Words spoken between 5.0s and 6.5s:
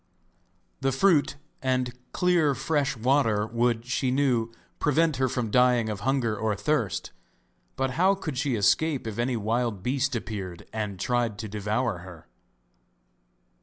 her from dying of hunger